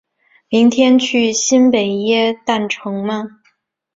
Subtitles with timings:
[0.49, 3.39] 明天去新北耶诞城吗？